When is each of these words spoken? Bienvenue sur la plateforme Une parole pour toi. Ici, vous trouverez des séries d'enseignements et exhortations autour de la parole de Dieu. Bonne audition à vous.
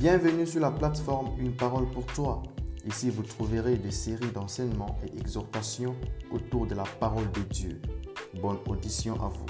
Bienvenue 0.00 0.46
sur 0.46 0.60
la 0.60 0.70
plateforme 0.70 1.32
Une 1.40 1.56
parole 1.56 1.90
pour 1.90 2.06
toi. 2.06 2.40
Ici, 2.86 3.10
vous 3.10 3.24
trouverez 3.24 3.74
des 3.74 3.90
séries 3.90 4.30
d'enseignements 4.30 4.96
et 5.02 5.18
exhortations 5.18 5.96
autour 6.30 6.68
de 6.68 6.76
la 6.76 6.84
parole 6.84 7.28
de 7.32 7.40
Dieu. 7.40 7.82
Bonne 8.40 8.58
audition 8.68 9.14
à 9.14 9.26
vous. 9.26 9.46